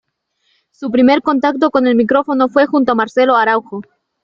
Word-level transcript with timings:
Su 0.71 0.89
primer 0.89 1.21
contacto 1.21 1.69
con 1.69 1.85
el 1.85 1.93
micrófono 1.95 2.49
fue 2.49 2.65
junto 2.65 2.93
a 2.93 2.95
Marcelo 2.95 3.35
Araujo. 3.35 3.81